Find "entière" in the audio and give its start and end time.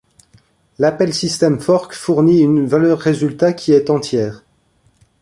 3.91-4.43